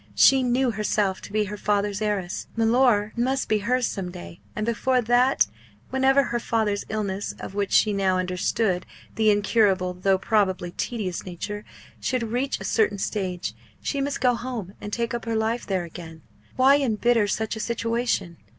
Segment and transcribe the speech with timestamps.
[0.15, 2.47] She knew herself to be her father's heiress.
[2.55, 5.45] Mellor must be hers some day; and before that day,
[5.91, 11.65] whenever her father's illness, of which she now understood the incurable though probably tedious nature,
[11.99, 15.83] should reach a certain stage, she must go home and take up her life there
[15.83, 16.23] again.
[16.55, 18.37] Why embitter such a situation?